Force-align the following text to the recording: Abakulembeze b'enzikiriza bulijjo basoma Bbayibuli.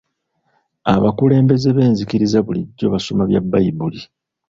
Abakulembeze 0.93 1.69
b'enzikiriza 1.75 2.37
bulijjo 2.45 2.85
basoma 2.93 3.23
Bbayibuli. 3.43 3.99